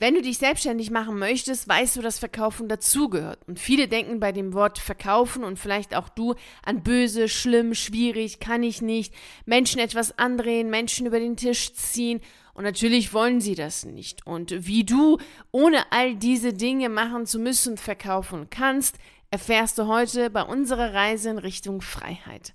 Wenn 0.00 0.14
du 0.14 0.22
dich 0.22 0.38
selbstständig 0.38 0.90
machen 0.90 1.18
möchtest, 1.18 1.68
weißt 1.68 1.96
du, 1.96 2.00
dass 2.00 2.18
Verkaufen 2.18 2.68
dazugehört. 2.68 3.46
Und 3.46 3.60
viele 3.60 3.86
denken 3.86 4.18
bei 4.18 4.32
dem 4.32 4.54
Wort 4.54 4.78
Verkaufen 4.78 5.44
und 5.44 5.58
vielleicht 5.58 5.94
auch 5.94 6.08
du 6.08 6.36
an 6.64 6.82
böse, 6.82 7.28
schlimm, 7.28 7.74
schwierig, 7.74 8.40
kann 8.40 8.62
ich 8.62 8.80
nicht, 8.80 9.12
Menschen 9.44 9.78
etwas 9.78 10.18
andrehen, 10.18 10.70
Menschen 10.70 11.06
über 11.06 11.20
den 11.20 11.36
Tisch 11.36 11.74
ziehen. 11.74 12.22
Und 12.54 12.64
natürlich 12.64 13.12
wollen 13.12 13.42
sie 13.42 13.54
das 13.54 13.84
nicht. 13.84 14.26
Und 14.26 14.66
wie 14.66 14.84
du 14.84 15.18
ohne 15.52 15.92
all 15.92 16.16
diese 16.16 16.54
Dinge 16.54 16.88
machen 16.88 17.26
zu 17.26 17.38
müssen 17.38 17.76
verkaufen 17.76 18.48
kannst, 18.48 18.96
erfährst 19.30 19.76
du 19.76 19.86
heute 19.86 20.30
bei 20.30 20.42
unserer 20.42 20.94
Reise 20.94 21.28
in 21.28 21.38
Richtung 21.38 21.82
Freiheit. 21.82 22.54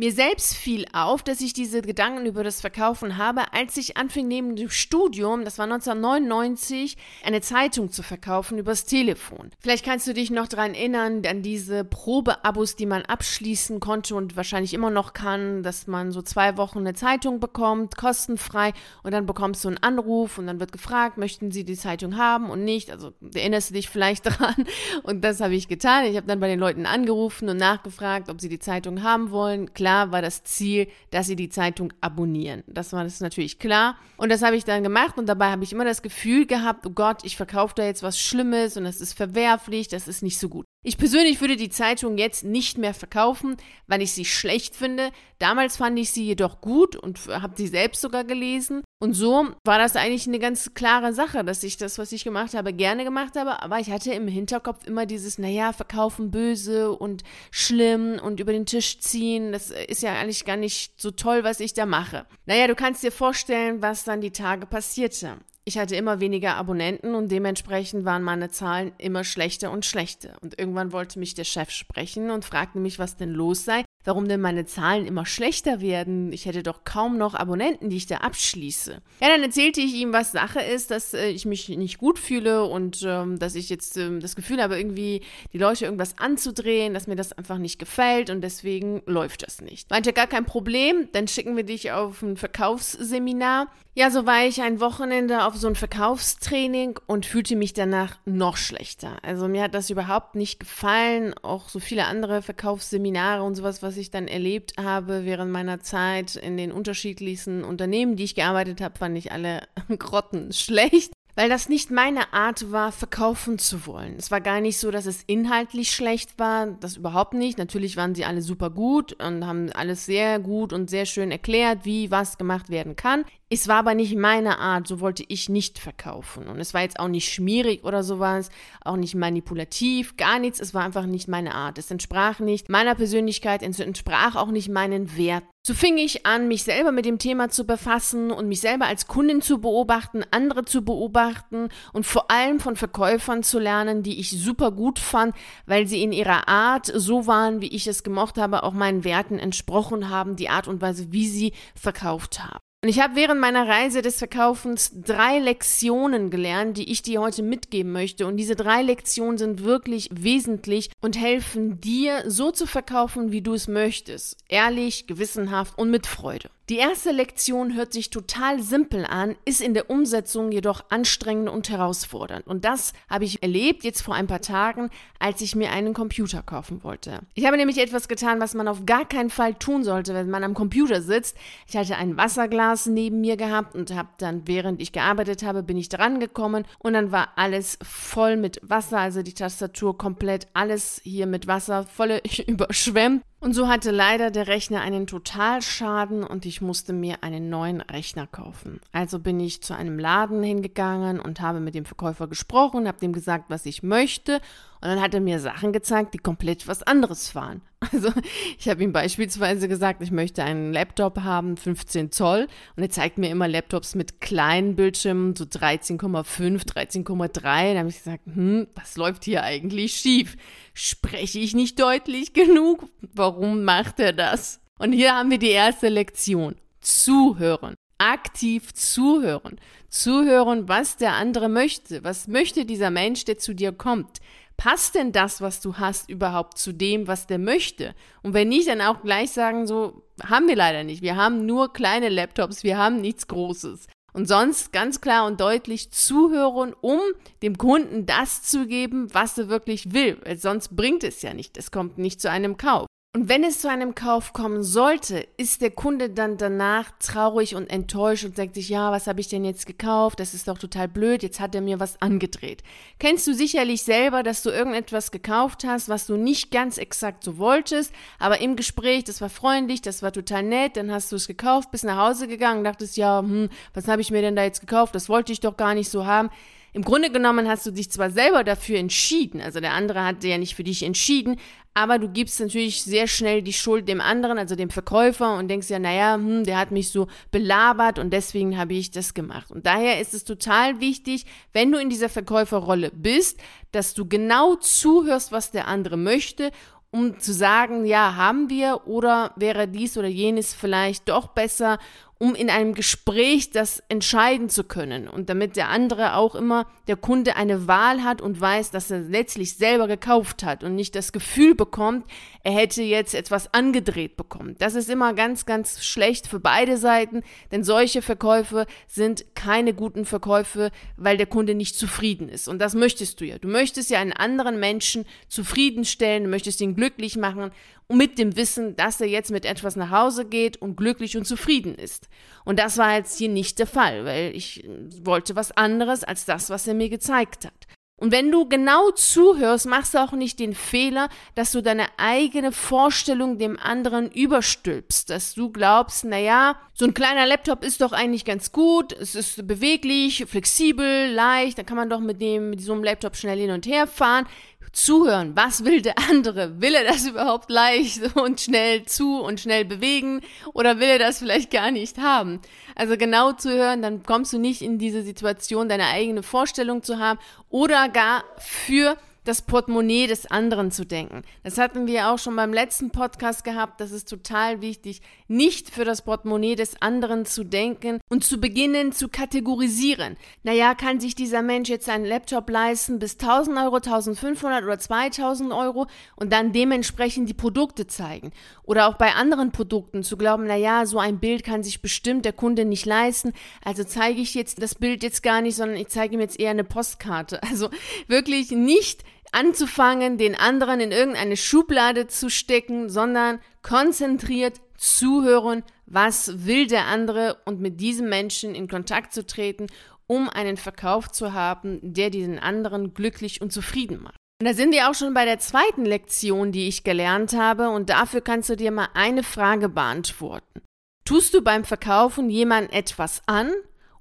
Mir 0.00 0.12
selbst 0.12 0.56
fiel 0.56 0.86
auf, 0.94 1.22
dass 1.22 1.42
ich 1.42 1.52
diese 1.52 1.82
Gedanken 1.82 2.24
über 2.24 2.42
das 2.42 2.62
Verkaufen 2.62 3.18
habe, 3.18 3.52
als 3.52 3.76
ich 3.76 3.98
anfing 3.98 4.28
neben 4.28 4.56
dem 4.56 4.70
Studium, 4.70 5.44
das 5.44 5.58
war 5.58 5.64
1999, 5.64 6.96
eine 7.22 7.42
Zeitung 7.42 7.92
zu 7.92 8.02
verkaufen 8.02 8.56
übers 8.56 8.86
Telefon. 8.86 9.50
Vielleicht 9.58 9.84
kannst 9.84 10.06
du 10.06 10.14
dich 10.14 10.30
noch 10.30 10.48
daran 10.48 10.72
erinnern, 10.72 11.20
an 11.26 11.42
diese 11.42 11.84
Probeabos, 11.84 12.76
die 12.76 12.86
man 12.86 13.02
abschließen 13.02 13.78
konnte 13.78 14.14
und 14.14 14.36
wahrscheinlich 14.36 14.72
immer 14.72 14.88
noch 14.88 15.12
kann, 15.12 15.62
dass 15.62 15.86
man 15.86 16.12
so 16.12 16.22
zwei 16.22 16.56
Wochen 16.56 16.78
eine 16.78 16.94
Zeitung 16.94 17.38
bekommt, 17.38 17.98
kostenfrei, 17.98 18.72
und 19.02 19.12
dann 19.12 19.26
bekommst 19.26 19.62
du 19.66 19.68
einen 19.68 19.82
Anruf 19.82 20.38
und 20.38 20.46
dann 20.46 20.60
wird 20.60 20.72
gefragt, 20.72 21.18
möchten 21.18 21.50
sie 21.50 21.64
die 21.64 21.76
Zeitung 21.76 22.16
haben 22.16 22.48
und 22.48 22.64
nicht. 22.64 22.90
Also 22.90 23.12
erinnerst 23.34 23.68
du 23.68 23.74
dich 23.74 23.90
vielleicht 23.90 24.24
dran? 24.40 24.64
Und 25.02 25.22
das 25.24 25.42
habe 25.42 25.54
ich 25.54 25.68
getan. 25.68 26.06
Ich 26.06 26.16
habe 26.16 26.26
dann 26.26 26.40
bei 26.40 26.48
den 26.48 26.58
Leuten 26.58 26.86
angerufen 26.86 27.50
und 27.50 27.58
nachgefragt, 27.58 28.30
ob 28.30 28.40
sie 28.40 28.48
die 28.48 28.58
Zeitung 28.58 29.02
haben 29.02 29.30
wollen. 29.30 29.74
Klar, 29.74 29.89
klar 29.90 30.12
war 30.12 30.22
das 30.22 30.44
Ziel, 30.44 30.86
dass 31.10 31.26
sie 31.26 31.36
die 31.36 31.48
Zeitung 31.48 31.92
abonnieren. 32.00 32.62
Das 32.66 32.92
war 32.92 33.02
das 33.02 33.20
natürlich 33.20 33.58
klar. 33.58 33.96
Und 34.16 34.30
das 34.30 34.42
habe 34.42 34.54
ich 34.54 34.64
dann 34.64 34.82
gemacht 34.84 35.18
und 35.18 35.26
dabei 35.26 35.50
habe 35.50 35.64
ich 35.64 35.72
immer 35.72 35.84
das 35.84 36.02
Gefühl 36.02 36.46
gehabt, 36.46 36.86
oh 36.86 36.90
Gott, 36.90 37.24
ich 37.24 37.36
verkaufe 37.36 37.74
da 37.74 37.84
jetzt 37.84 38.02
was 38.02 38.18
Schlimmes 38.18 38.76
und 38.76 38.84
das 38.84 39.00
ist 39.00 39.14
verwerflich, 39.14 39.88
das 39.88 40.06
ist 40.06 40.22
nicht 40.22 40.38
so 40.38 40.48
gut. 40.48 40.64
Ich 40.82 40.96
persönlich 40.96 41.42
würde 41.42 41.56
die 41.56 41.68
Zeitung 41.68 42.16
jetzt 42.16 42.42
nicht 42.42 42.78
mehr 42.78 42.94
verkaufen, 42.94 43.58
weil 43.86 44.00
ich 44.00 44.12
sie 44.12 44.24
schlecht 44.24 44.74
finde. 44.74 45.10
Damals 45.38 45.76
fand 45.76 45.98
ich 45.98 46.10
sie 46.10 46.24
jedoch 46.24 46.62
gut 46.62 46.96
und 46.96 47.18
habe 47.28 47.52
sie 47.54 47.66
selbst 47.66 48.00
sogar 48.00 48.24
gelesen. 48.24 48.82
Und 48.98 49.12
so 49.12 49.48
war 49.64 49.78
das 49.78 49.94
eigentlich 49.94 50.26
eine 50.26 50.38
ganz 50.38 50.72
klare 50.72 51.12
Sache, 51.12 51.44
dass 51.44 51.62
ich 51.64 51.76
das, 51.76 51.98
was 51.98 52.12
ich 52.12 52.24
gemacht 52.24 52.54
habe, 52.54 52.72
gerne 52.72 53.04
gemacht 53.04 53.36
habe. 53.36 53.62
Aber 53.62 53.78
ich 53.78 53.90
hatte 53.90 54.14
im 54.14 54.26
Hinterkopf 54.26 54.86
immer 54.86 55.04
dieses, 55.04 55.36
naja, 55.36 55.74
verkaufen 55.74 56.30
böse 56.30 56.92
und 56.92 57.24
schlimm 57.50 58.18
und 58.22 58.40
über 58.40 58.52
den 58.52 58.64
Tisch 58.64 59.00
ziehen. 59.00 59.52
Das 59.52 59.70
ist 59.70 60.02
ja 60.02 60.14
eigentlich 60.14 60.46
gar 60.46 60.56
nicht 60.56 60.98
so 60.98 61.10
toll, 61.10 61.44
was 61.44 61.60
ich 61.60 61.74
da 61.74 61.84
mache. 61.84 62.24
Naja, 62.46 62.66
du 62.66 62.74
kannst 62.74 63.02
dir 63.02 63.12
vorstellen, 63.12 63.82
was 63.82 64.04
dann 64.04 64.22
die 64.22 64.32
Tage 64.32 64.64
passierte. 64.64 65.36
Ich 65.70 65.78
hatte 65.78 65.94
immer 65.94 66.18
weniger 66.18 66.56
Abonnenten 66.56 67.14
und 67.14 67.30
dementsprechend 67.30 68.04
waren 68.04 68.24
meine 68.24 68.50
Zahlen 68.50 68.90
immer 68.98 69.22
schlechter 69.22 69.70
und 69.70 69.86
schlechter. 69.86 70.36
Und 70.40 70.58
irgendwann 70.58 70.90
wollte 70.90 71.20
mich 71.20 71.34
der 71.34 71.44
Chef 71.44 71.70
sprechen 71.70 72.32
und 72.32 72.44
fragte 72.44 72.80
mich, 72.80 72.98
was 72.98 73.14
denn 73.14 73.30
los 73.30 73.66
sei 73.66 73.84
warum 74.04 74.28
denn 74.28 74.40
meine 74.40 74.64
Zahlen 74.66 75.06
immer 75.06 75.26
schlechter 75.26 75.80
werden. 75.80 76.32
Ich 76.32 76.46
hätte 76.46 76.62
doch 76.62 76.84
kaum 76.84 77.18
noch 77.18 77.34
Abonnenten, 77.34 77.90
die 77.90 77.96
ich 77.96 78.06
da 78.06 78.18
abschließe. 78.18 79.00
Ja, 79.20 79.28
dann 79.28 79.42
erzählte 79.42 79.80
ich 79.80 79.94
ihm, 79.94 80.12
was 80.12 80.32
Sache 80.32 80.60
ist, 80.60 80.90
dass 80.90 81.14
äh, 81.14 81.28
ich 81.28 81.44
mich 81.44 81.68
nicht 81.68 81.98
gut 81.98 82.18
fühle 82.18 82.64
und 82.64 83.02
ähm, 83.04 83.38
dass 83.38 83.54
ich 83.54 83.68
jetzt 83.68 83.96
ähm, 83.96 84.20
das 84.20 84.36
Gefühl 84.36 84.62
habe, 84.62 84.78
irgendwie 84.78 85.22
die 85.52 85.58
Leute 85.58 85.84
irgendwas 85.84 86.18
anzudrehen, 86.18 86.94
dass 86.94 87.06
mir 87.06 87.16
das 87.16 87.32
einfach 87.32 87.58
nicht 87.58 87.78
gefällt 87.78 88.30
und 88.30 88.40
deswegen 88.40 89.02
läuft 89.06 89.46
das 89.46 89.60
nicht. 89.60 89.90
Meinte 89.90 90.12
gar 90.12 90.26
kein 90.26 90.46
Problem, 90.46 91.08
dann 91.12 91.28
schicken 91.28 91.56
wir 91.56 91.64
dich 91.64 91.92
auf 91.92 92.22
ein 92.22 92.36
Verkaufsseminar. 92.36 93.68
Ja, 93.94 94.10
so 94.10 94.24
war 94.24 94.44
ich 94.44 94.62
ein 94.62 94.80
Wochenende 94.80 95.44
auf 95.44 95.56
so 95.56 95.66
ein 95.66 95.74
Verkaufstraining 95.74 96.98
und 97.06 97.26
fühlte 97.26 97.56
mich 97.56 97.74
danach 97.74 98.18
noch 98.24 98.56
schlechter. 98.56 99.18
Also 99.22 99.48
mir 99.48 99.62
hat 99.64 99.74
das 99.74 99.90
überhaupt 99.90 100.36
nicht 100.36 100.60
gefallen, 100.60 101.34
auch 101.42 101.68
so 101.68 101.80
viele 101.80 102.06
andere 102.06 102.40
Verkaufsseminare 102.40 103.42
und 103.42 103.56
sowas, 103.56 103.82
was 103.82 103.89
was 103.90 103.96
ich 103.96 104.12
dann 104.12 104.28
erlebt 104.28 104.74
habe 104.78 105.24
während 105.24 105.50
meiner 105.50 105.80
Zeit 105.80 106.36
in 106.36 106.56
den 106.56 106.70
unterschiedlichsten 106.70 107.64
Unternehmen, 107.64 108.14
die 108.14 108.22
ich 108.22 108.36
gearbeitet 108.36 108.80
habe, 108.80 108.96
fand 108.96 109.18
ich 109.18 109.32
alle 109.32 109.62
Grotten 109.98 110.52
schlecht 110.52 111.12
weil 111.34 111.48
das 111.48 111.68
nicht 111.68 111.90
meine 111.90 112.32
Art 112.32 112.72
war, 112.72 112.92
verkaufen 112.92 113.58
zu 113.58 113.86
wollen. 113.86 114.14
Es 114.18 114.30
war 114.30 114.40
gar 114.40 114.60
nicht 114.60 114.78
so, 114.78 114.90
dass 114.90 115.06
es 115.06 115.22
inhaltlich 115.26 115.92
schlecht 115.92 116.38
war, 116.38 116.66
das 116.66 116.96
überhaupt 116.96 117.34
nicht. 117.34 117.58
Natürlich 117.58 117.96
waren 117.96 118.14
sie 118.14 118.24
alle 118.24 118.42
super 118.42 118.70
gut 118.70 119.12
und 119.22 119.46
haben 119.46 119.70
alles 119.72 120.06
sehr 120.06 120.38
gut 120.38 120.72
und 120.72 120.90
sehr 120.90 121.06
schön 121.06 121.30
erklärt, 121.30 121.84
wie 121.84 122.10
was 122.10 122.38
gemacht 122.38 122.70
werden 122.70 122.96
kann. 122.96 123.24
Es 123.52 123.66
war 123.66 123.78
aber 123.78 123.94
nicht 123.94 124.14
meine 124.14 124.60
Art, 124.60 124.86
so 124.86 125.00
wollte 125.00 125.24
ich 125.26 125.48
nicht 125.48 125.80
verkaufen. 125.80 126.46
Und 126.46 126.60
es 126.60 126.72
war 126.72 126.82
jetzt 126.82 127.00
auch 127.00 127.08
nicht 127.08 127.32
schmierig 127.32 127.82
oder 127.82 128.04
sowas, 128.04 128.48
auch 128.84 128.96
nicht 128.96 129.16
manipulativ, 129.16 130.16
gar 130.16 130.38
nichts. 130.38 130.60
Es 130.60 130.72
war 130.72 130.84
einfach 130.84 131.06
nicht 131.06 131.26
meine 131.26 131.54
Art. 131.54 131.76
Es 131.76 131.90
entsprach 131.90 132.38
nicht 132.38 132.68
meiner 132.68 132.94
Persönlichkeit, 132.94 133.64
es 133.64 133.80
entsprach 133.80 134.36
auch 134.36 134.52
nicht 134.52 134.68
meinen 134.68 135.16
Werten. 135.16 135.48
So 135.62 135.74
fing 135.74 135.98
ich 135.98 136.24
an, 136.24 136.48
mich 136.48 136.62
selber 136.62 136.90
mit 136.90 137.04
dem 137.04 137.18
Thema 137.18 137.50
zu 137.50 137.66
befassen 137.66 138.30
und 138.30 138.48
mich 138.48 138.62
selber 138.62 138.86
als 138.86 139.08
Kundin 139.08 139.42
zu 139.42 139.60
beobachten, 139.60 140.24
andere 140.30 140.64
zu 140.64 140.82
beobachten 140.82 141.68
und 141.92 142.06
vor 142.06 142.30
allem 142.30 142.60
von 142.60 142.76
Verkäufern 142.76 143.42
zu 143.42 143.58
lernen, 143.58 144.02
die 144.02 144.18
ich 144.18 144.30
super 144.30 144.70
gut 144.72 144.98
fand, 144.98 145.36
weil 145.66 145.86
sie 145.86 146.02
in 146.02 146.12
ihrer 146.12 146.48
Art 146.48 146.86
so 146.86 147.26
waren, 147.26 147.60
wie 147.60 147.68
ich 147.68 147.86
es 147.86 148.02
gemocht 148.02 148.38
habe, 148.38 148.62
auch 148.62 148.72
meinen 148.72 149.04
Werten 149.04 149.38
entsprochen 149.38 150.08
haben, 150.08 150.34
die 150.34 150.48
Art 150.48 150.66
und 150.66 150.80
Weise, 150.80 151.12
wie 151.12 151.28
sie 151.28 151.52
verkauft 151.74 152.42
haben. 152.42 152.69
Und 152.82 152.88
ich 152.88 152.98
habe 152.98 153.14
während 153.14 153.42
meiner 153.42 153.68
Reise 153.68 154.00
des 154.00 154.16
Verkaufens 154.16 154.90
drei 154.94 155.38
Lektionen 155.38 156.30
gelernt, 156.30 156.78
die 156.78 156.90
ich 156.90 157.02
dir 157.02 157.20
heute 157.20 157.42
mitgeben 157.42 157.92
möchte. 157.92 158.26
Und 158.26 158.38
diese 158.38 158.56
drei 158.56 158.80
Lektionen 158.80 159.36
sind 159.36 159.62
wirklich 159.62 160.08
wesentlich 160.10 160.90
und 161.02 161.18
helfen 161.18 161.78
dir, 161.82 162.22
so 162.26 162.50
zu 162.50 162.66
verkaufen, 162.66 163.32
wie 163.32 163.42
du 163.42 163.52
es 163.52 163.68
möchtest. 163.68 164.38
Ehrlich, 164.48 165.06
gewissenhaft 165.06 165.76
und 165.76 165.90
mit 165.90 166.06
Freude. 166.06 166.48
Die 166.70 166.76
erste 166.76 167.10
Lektion 167.10 167.74
hört 167.74 167.92
sich 167.92 168.10
total 168.10 168.62
simpel 168.62 169.04
an, 169.04 169.34
ist 169.44 169.60
in 169.60 169.74
der 169.74 169.90
Umsetzung 169.90 170.52
jedoch 170.52 170.84
anstrengend 170.88 171.48
und 171.48 171.68
herausfordernd. 171.68 172.46
Und 172.46 172.64
das 172.64 172.92
habe 173.08 173.24
ich 173.24 173.42
erlebt 173.42 173.82
jetzt 173.82 174.02
vor 174.02 174.14
ein 174.14 174.28
paar 174.28 174.40
Tagen, 174.40 174.88
als 175.18 175.40
ich 175.40 175.56
mir 175.56 175.72
einen 175.72 175.94
Computer 175.94 176.44
kaufen 176.44 176.84
wollte. 176.84 177.22
Ich 177.34 177.44
habe 177.44 177.56
nämlich 177.56 177.78
etwas 177.78 178.06
getan, 178.06 178.38
was 178.38 178.54
man 178.54 178.68
auf 178.68 178.86
gar 178.86 179.04
keinen 179.04 179.30
Fall 179.30 179.54
tun 179.54 179.82
sollte, 179.82 180.14
wenn 180.14 180.30
man 180.30 180.44
am 180.44 180.54
Computer 180.54 181.02
sitzt. 181.02 181.36
Ich 181.66 181.76
hatte 181.76 181.96
ein 181.96 182.16
Wasserglas 182.16 182.86
neben 182.86 183.20
mir 183.20 183.36
gehabt 183.36 183.74
und 183.74 183.92
habe 183.92 184.10
dann, 184.18 184.46
während 184.46 184.80
ich 184.80 184.92
gearbeitet 184.92 185.42
habe, 185.42 185.64
bin 185.64 185.76
ich 185.76 185.88
dran 185.88 186.20
gekommen 186.20 186.64
und 186.78 186.92
dann 186.92 187.10
war 187.10 187.30
alles 187.34 187.80
voll 187.82 188.36
mit 188.36 188.60
Wasser, 188.62 188.98
also 188.98 189.24
die 189.24 189.34
Tastatur 189.34 189.98
komplett 189.98 190.46
alles 190.54 191.00
hier 191.02 191.26
mit 191.26 191.48
Wasser, 191.48 191.84
voll 191.88 192.20
überschwemmt. 192.46 193.24
Und 193.42 193.54
so 193.54 193.68
hatte 193.68 193.90
leider 193.90 194.30
der 194.30 194.48
Rechner 194.48 194.82
einen 194.82 195.06
Totalschaden 195.06 196.24
und 196.24 196.44
ich 196.44 196.60
musste 196.60 196.92
mir 196.92 197.22
einen 197.22 197.48
neuen 197.48 197.80
Rechner 197.80 198.26
kaufen. 198.26 198.80
Also 198.92 199.18
bin 199.18 199.40
ich 199.40 199.62
zu 199.62 199.74
einem 199.74 199.98
Laden 199.98 200.42
hingegangen 200.42 201.18
und 201.18 201.40
habe 201.40 201.58
mit 201.58 201.74
dem 201.74 201.86
Verkäufer 201.86 202.28
gesprochen, 202.28 202.86
habe 202.86 203.00
dem 203.00 203.14
gesagt, 203.14 203.46
was 203.48 203.64
ich 203.64 203.82
möchte 203.82 204.42
und 204.82 204.88
dann 204.88 205.00
hat 205.00 205.12
er 205.12 205.20
mir 205.20 205.40
Sachen 205.40 205.72
gezeigt, 205.72 206.14
die 206.14 206.18
komplett 206.18 206.66
was 206.66 206.82
anderes 206.82 207.34
waren. 207.34 207.62
Also 207.92 208.12
ich 208.58 208.68
habe 208.68 208.84
ihm 208.84 208.92
beispielsweise 208.92 209.66
gesagt, 209.66 210.02
ich 210.02 210.10
möchte 210.10 210.44
einen 210.44 210.70
Laptop 210.70 211.22
haben, 211.22 211.56
15 211.56 212.12
Zoll. 212.12 212.46
Und 212.76 212.82
er 212.82 212.90
zeigt 212.90 213.16
mir 213.16 213.30
immer 213.30 213.48
Laptops 213.48 213.94
mit 213.94 214.20
kleinen 214.20 214.76
Bildschirmen, 214.76 215.34
so 215.34 215.44
13,5, 215.44 216.66
13,3. 216.66 217.72
Da 217.72 217.78
habe 217.78 217.88
ich 217.88 217.96
gesagt, 217.96 218.26
hm, 218.26 218.68
was 218.74 218.96
läuft 218.96 219.24
hier 219.24 219.42
eigentlich 219.42 219.94
schief? 219.94 220.36
Spreche 220.74 221.38
ich 221.38 221.54
nicht 221.54 221.80
deutlich 221.80 222.34
genug? 222.34 222.86
Warum 223.14 223.64
macht 223.64 223.98
er 223.98 224.12
das? 224.12 224.60
Und 224.78 224.92
hier 224.92 225.14
haben 225.16 225.30
wir 225.30 225.38
die 225.38 225.48
erste 225.48 225.88
Lektion. 225.88 226.56
Zuhören 226.80 227.74
aktiv 228.00 228.72
zuhören. 228.72 229.60
Zuhören, 229.88 230.68
was 230.68 230.96
der 230.96 231.12
andere 231.14 231.48
möchte. 231.48 232.02
Was 232.02 232.28
möchte 232.28 232.64
dieser 232.64 232.90
Mensch, 232.90 233.24
der 233.24 233.38
zu 233.38 233.54
dir 233.54 233.72
kommt? 233.72 234.20
Passt 234.60 234.94
denn 234.94 235.10
das, 235.10 235.40
was 235.40 235.62
du 235.62 235.78
hast, 235.78 236.10
überhaupt 236.10 236.58
zu 236.58 236.74
dem, 236.74 237.08
was 237.08 237.26
der 237.26 237.38
möchte? 237.38 237.94
Und 238.22 238.34
wenn 238.34 238.48
nicht, 238.48 238.68
dann 238.68 238.82
auch 238.82 239.00
gleich 239.00 239.30
sagen, 239.30 239.66
so 239.66 240.02
haben 240.22 240.48
wir 240.48 240.56
leider 240.56 240.84
nicht. 240.84 241.00
Wir 241.00 241.16
haben 241.16 241.46
nur 241.46 241.72
kleine 241.72 242.10
Laptops, 242.10 242.62
wir 242.62 242.76
haben 242.76 243.00
nichts 243.00 243.26
Großes. 243.26 243.86
Und 244.12 244.28
sonst 244.28 244.70
ganz 244.70 245.00
klar 245.00 245.24
und 245.24 245.40
deutlich 245.40 245.92
zuhören, 245.92 246.74
um 246.78 247.00
dem 247.42 247.56
Kunden 247.56 248.04
das 248.04 248.42
zu 248.42 248.66
geben, 248.66 249.08
was 249.14 249.38
er 249.38 249.48
wirklich 249.48 249.94
will. 249.94 250.20
Weil 250.26 250.36
sonst 250.36 250.76
bringt 250.76 251.04
es 251.04 251.22
ja 251.22 251.32
nicht. 251.32 251.56
Es 251.56 251.70
kommt 251.70 251.96
nicht 251.96 252.20
zu 252.20 252.30
einem 252.30 252.58
Kauf. 252.58 252.89
Und 253.12 253.28
wenn 253.28 253.42
es 253.42 253.58
zu 253.58 253.68
einem 253.68 253.96
Kauf 253.96 254.32
kommen 254.32 254.62
sollte, 254.62 255.26
ist 255.36 255.62
der 255.62 255.72
Kunde 255.72 256.10
dann 256.10 256.36
danach 256.36 256.92
traurig 257.00 257.56
und 257.56 257.68
enttäuscht 257.68 258.24
und 258.24 258.36
sagt 258.36 258.54
sich, 258.54 258.68
ja, 258.68 258.92
was 258.92 259.08
habe 259.08 259.20
ich 259.20 259.26
denn 259.26 259.44
jetzt 259.44 259.66
gekauft? 259.66 260.20
Das 260.20 260.32
ist 260.32 260.46
doch 260.46 260.58
total 260.58 260.86
blöd, 260.86 261.24
jetzt 261.24 261.40
hat 261.40 261.56
er 261.56 261.60
mir 261.60 261.80
was 261.80 262.00
angedreht. 262.00 262.62
Kennst 263.00 263.26
du 263.26 263.34
sicherlich 263.34 263.82
selber, 263.82 264.22
dass 264.22 264.44
du 264.44 264.50
irgendetwas 264.50 265.10
gekauft 265.10 265.64
hast, 265.66 265.88
was 265.88 266.06
du 266.06 266.16
nicht 266.16 266.52
ganz 266.52 266.78
exakt 266.78 267.24
so 267.24 267.36
wolltest, 267.38 267.92
aber 268.20 268.40
im 268.40 268.54
Gespräch, 268.54 269.02
das 269.02 269.20
war 269.20 269.28
freundlich, 269.28 269.82
das 269.82 270.04
war 270.04 270.12
total 270.12 270.44
nett, 270.44 270.76
dann 270.76 270.92
hast 270.92 271.10
du 271.10 271.16
es 271.16 271.26
gekauft, 271.26 271.72
bist 271.72 271.82
nach 271.82 272.10
Hause 272.10 272.28
gegangen, 272.28 272.62
dachtest, 272.62 272.96
ja, 272.96 273.18
hm, 273.18 273.48
was 273.74 273.88
habe 273.88 274.02
ich 274.02 274.12
mir 274.12 274.22
denn 274.22 274.36
da 274.36 274.44
jetzt 274.44 274.60
gekauft? 274.60 274.94
Das 274.94 275.08
wollte 275.08 275.32
ich 275.32 275.40
doch 275.40 275.56
gar 275.56 275.74
nicht 275.74 275.90
so 275.90 276.06
haben. 276.06 276.30
Im 276.72 276.82
Grunde 276.82 277.10
genommen 277.10 277.48
hast 277.48 277.66
du 277.66 277.70
dich 277.70 277.90
zwar 277.90 278.10
selber 278.10 278.44
dafür 278.44 278.78
entschieden, 278.78 279.40
also 279.40 279.60
der 279.60 279.72
andere 279.72 280.04
hat 280.04 280.22
ja 280.22 280.38
nicht 280.38 280.54
für 280.54 280.64
dich 280.64 280.82
entschieden, 280.82 281.36
aber 281.74 281.98
du 281.98 282.08
gibst 282.08 282.40
natürlich 282.40 282.82
sehr 282.82 283.06
schnell 283.06 283.42
die 283.42 283.52
Schuld 283.52 283.88
dem 283.88 284.00
anderen, 284.00 284.38
also 284.38 284.56
dem 284.56 284.70
Verkäufer 284.70 285.36
und 285.36 285.48
denkst 285.48 285.70
ja, 285.70 285.78
naja, 285.78 286.14
hm, 286.14 286.44
der 286.44 286.58
hat 286.58 286.70
mich 286.70 286.90
so 286.90 287.06
belabert 287.30 287.98
und 287.98 288.12
deswegen 288.12 288.58
habe 288.58 288.74
ich 288.74 288.90
das 288.90 289.14
gemacht. 289.14 289.50
Und 289.50 289.66
daher 289.66 290.00
ist 290.00 290.14
es 290.14 290.24
total 290.24 290.80
wichtig, 290.80 291.26
wenn 291.52 291.70
du 291.70 291.78
in 291.78 291.90
dieser 291.90 292.08
Verkäuferrolle 292.08 292.90
bist, 292.90 293.40
dass 293.72 293.94
du 293.94 294.06
genau 294.06 294.56
zuhörst, 294.56 295.32
was 295.32 295.52
der 295.52 295.68
andere 295.68 295.96
möchte 295.96 296.50
um 296.92 297.20
zu 297.20 297.32
sagen, 297.32 297.84
ja, 297.84 298.16
haben 298.16 298.50
wir 298.50 298.86
oder 298.86 299.32
wäre 299.36 299.68
dies 299.68 299.96
oder 299.96 300.08
jenes 300.08 300.54
vielleicht 300.54 301.08
doch 301.08 301.28
besser 301.28 301.78
um 302.20 302.34
in 302.34 302.50
einem 302.50 302.74
Gespräch 302.74 303.50
das 303.50 303.82
entscheiden 303.88 304.50
zu 304.50 304.62
können 304.62 305.08
und 305.08 305.30
damit 305.30 305.56
der 305.56 305.70
andere 305.70 306.16
auch 306.16 306.34
immer, 306.34 306.66
der 306.86 306.96
Kunde 306.96 307.34
eine 307.34 307.66
Wahl 307.66 308.04
hat 308.04 308.20
und 308.20 308.38
weiß, 308.38 308.70
dass 308.70 308.90
er 308.90 309.00
letztlich 309.00 309.56
selber 309.56 309.88
gekauft 309.88 310.42
hat 310.42 310.62
und 310.62 310.74
nicht 310.74 310.94
das 310.94 311.12
Gefühl 311.12 311.54
bekommt, 311.54 312.04
er 312.42 312.52
hätte 312.52 312.82
jetzt 312.82 313.14
etwas 313.14 313.54
angedreht 313.54 314.18
bekommen. 314.18 314.54
Das 314.58 314.74
ist 314.74 314.90
immer 314.90 315.14
ganz, 315.14 315.46
ganz 315.46 315.82
schlecht 315.82 316.26
für 316.26 316.40
beide 316.40 316.76
Seiten, 316.76 317.22
denn 317.52 317.64
solche 317.64 318.02
Verkäufe 318.02 318.66
sind 318.86 319.34
keine 319.34 319.72
guten 319.72 320.04
Verkäufe, 320.04 320.72
weil 320.98 321.16
der 321.16 321.24
Kunde 321.24 321.54
nicht 321.54 321.74
zufrieden 321.74 322.28
ist. 322.28 322.48
Und 322.48 322.58
das 322.58 322.74
möchtest 322.74 323.22
du 323.22 323.24
ja. 323.24 323.38
Du 323.38 323.48
möchtest 323.48 323.88
ja 323.88 323.98
einen 323.98 324.12
anderen 324.12 324.60
Menschen 324.60 325.06
zufriedenstellen, 325.28 326.24
du 326.24 326.30
möchtest 326.30 326.60
ihn 326.60 326.76
glücklich 326.76 327.16
machen 327.16 327.50
mit 327.92 328.18
dem 328.18 328.36
Wissen, 328.36 328.76
dass 328.76 329.00
er 329.00 329.08
jetzt 329.08 329.30
mit 329.30 329.44
etwas 329.44 329.76
nach 329.76 329.90
Hause 329.90 330.24
geht 330.24 330.56
und 330.58 330.76
glücklich 330.76 331.16
und 331.16 331.26
zufrieden 331.26 331.74
ist. 331.74 332.09
Und 332.44 332.58
das 332.58 332.78
war 332.78 332.94
jetzt 332.96 333.18
hier 333.18 333.28
nicht 333.28 333.58
der 333.58 333.66
Fall, 333.66 334.04
weil 334.04 334.34
ich 334.34 334.68
wollte 335.02 335.36
was 335.36 335.52
anderes 335.52 336.04
als 336.04 336.24
das, 336.24 336.50
was 336.50 336.66
er 336.66 336.74
mir 336.74 336.88
gezeigt 336.88 337.44
hat. 337.44 337.66
Und 338.00 338.12
wenn 338.12 338.32
du 338.32 338.48
genau 338.48 338.90
zuhörst, 338.92 339.66
machst 339.66 339.92
du 339.92 339.98
auch 339.98 340.12
nicht 340.12 340.38
den 340.38 340.54
Fehler, 340.54 341.10
dass 341.34 341.52
du 341.52 341.60
deine 341.60 341.86
eigene 341.98 342.50
Vorstellung 342.50 343.36
dem 343.36 343.58
anderen 343.58 344.10
überstülpst, 344.10 345.10
dass 345.10 345.34
du 345.34 345.50
glaubst, 345.50 346.04
na 346.06 346.18
ja, 346.18 346.56
so 346.72 346.86
ein 346.86 346.94
kleiner 346.94 347.26
Laptop 347.26 347.62
ist 347.62 347.82
doch 347.82 347.92
eigentlich 347.92 348.24
ganz 348.24 348.52
gut, 348.52 348.94
es 348.94 349.14
ist 349.14 349.46
beweglich, 349.46 350.24
flexibel, 350.26 351.12
leicht, 351.12 351.58
da 351.58 351.62
kann 351.62 351.76
man 351.76 351.90
doch 351.90 352.00
mit 352.00 352.22
dem 352.22 352.48
mit 352.48 352.62
so 352.62 352.72
einem 352.72 352.84
Laptop 352.84 353.16
schnell 353.16 353.38
hin 353.38 353.50
und 353.50 353.66
her 353.66 353.86
fahren 353.86 354.26
zuhören. 354.72 355.34
Was 355.34 355.64
will 355.64 355.82
der 355.82 355.98
andere? 355.98 356.60
Will 356.60 356.74
er 356.74 356.84
das 356.84 357.06
überhaupt 357.06 357.50
leicht 357.50 358.16
und 358.16 358.40
schnell 358.40 358.84
zu 358.84 359.20
und 359.20 359.40
schnell 359.40 359.64
bewegen 359.64 360.20
oder 360.54 360.78
will 360.78 360.88
er 360.88 360.98
das 360.98 361.18
vielleicht 361.18 361.50
gar 361.50 361.70
nicht 361.70 361.98
haben? 361.98 362.40
Also 362.76 362.96
genau 362.96 363.32
zuhören, 363.32 363.82
dann 363.82 364.02
kommst 364.04 364.32
du 364.32 364.38
nicht 364.38 364.62
in 364.62 364.78
diese 364.78 365.02
Situation, 365.02 365.68
deine 365.68 365.88
eigene 365.88 366.22
Vorstellung 366.22 366.82
zu 366.82 366.98
haben 366.98 367.18
oder 367.48 367.88
gar 367.90 368.24
für 368.38 368.96
das 369.24 369.42
Portemonnaie 369.42 370.06
des 370.06 370.30
anderen 370.30 370.70
zu 370.70 370.84
denken. 370.84 371.22
Das 371.42 371.58
hatten 371.58 371.86
wir 371.86 372.08
auch 372.08 372.18
schon 372.18 372.36
beim 372.36 372.52
letzten 372.52 372.90
Podcast 372.90 373.44
gehabt. 373.44 373.80
Das 373.80 373.92
ist 373.92 374.08
total 374.08 374.60
wichtig, 374.60 375.02
nicht 375.28 375.70
für 375.70 375.84
das 375.84 376.02
Portemonnaie 376.02 376.56
des 376.56 376.80
anderen 376.80 377.26
zu 377.26 377.44
denken 377.44 378.00
und 378.08 378.24
zu 378.24 378.40
beginnen 378.40 378.92
zu 378.92 379.08
kategorisieren. 379.08 380.16
Naja, 380.42 380.74
kann 380.74 381.00
sich 381.00 381.14
dieser 381.14 381.42
Mensch 381.42 381.68
jetzt 381.68 381.88
einen 381.88 382.04
Laptop 382.04 382.48
leisten 382.48 382.98
bis 382.98 383.18
1000 383.18 383.58
Euro, 383.58 383.76
1500 383.76 384.64
oder 384.64 384.78
2000 384.78 385.52
Euro 385.52 385.86
und 386.16 386.32
dann 386.32 386.52
dementsprechend 386.52 387.28
die 387.28 387.34
Produkte 387.34 387.86
zeigen. 387.86 388.32
Oder 388.64 388.88
auch 388.88 388.94
bei 388.94 389.14
anderen 389.14 389.52
Produkten 389.52 390.02
zu 390.02 390.16
glauben, 390.16 390.46
naja, 390.46 390.86
so 390.86 390.98
ein 390.98 391.18
Bild 391.18 391.44
kann 391.44 391.62
sich 391.62 391.82
bestimmt 391.82 392.24
der 392.24 392.32
Kunde 392.32 392.64
nicht 392.64 392.86
leisten. 392.86 393.32
Also 393.64 393.84
zeige 393.84 394.20
ich 394.20 394.34
jetzt 394.34 394.62
das 394.62 394.74
Bild 394.74 395.02
jetzt 395.02 395.22
gar 395.22 395.42
nicht, 395.42 395.56
sondern 395.56 395.76
ich 395.76 395.88
zeige 395.88 396.14
ihm 396.14 396.20
jetzt 396.20 396.40
eher 396.40 396.50
eine 396.50 396.64
Postkarte. 396.64 397.40
Also 397.50 397.68
wirklich 398.06 398.52
nicht 398.52 399.02
anzufangen, 399.32 400.18
den 400.18 400.34
anderen 400.34 400.80
in 400.80 400.92
irgendeine 400.92 401.36
Schublade 401.36 402.06
zu 402.06 402.30
stecken, 402.30 402.88
sondern 402.88 403.40
konzentriert 403.62 404.60
zuhören, 404.76 405.62
was 405.86 406.46
will 406.46 406.66
der 406.66 406.86
andere 406.86 407.38
und 407.44 407.60
mit 407.60 407.80
diesem 407.80 408.08
Menschen 408.08 408.54
in 408.54 408.68
Kontakt 408.68 409.12
zu 409.12 409.26
treten, 409.26 409.66
um 410.06 410.28
einen 410.28 410.56
Verkauf 410.56 411.10
zu 411.10 411.32
haben, 411.32 411.78
der 411.82 412.10
diesen 412.10 412.38
anderen 412.38 412.94
glücklich 412.94 413.40
und 413.40 413.52
zufrieden 413.52 414.02
macht. 414.02 414.16
Und 414.40 414.46
da 414.46 414.54
sind 414.54 414.72
wir 414.72 414.88
auch 414.88 414.94
schon 414.94 415.12
bei 415.12 415.26
der 415.26 415.38
zweiten 415.38 415.84
Lektion, 415.84 416.50
die 416.50 416.66
ich 416.66 416.82
gelernt 416.82 417.34
habe 417.34 417.68
und 417.68 417.90
dafür 417.90 418.22
kannst 418.22 418.48
du 418.48 418.56
dir 418.56 418.70
mal 418.70 418.88
eine 418.94 419.22
Frage 419.22 419.68
beantworten. 419.68 420.62
Tust 421.04 421.34
du 421.34 421.42
beim 421.42 421.64
Verkaufen 421.64 422.30
jemandem 422.30 422.72
etwas 422.72 423.22
an 423.26 423.52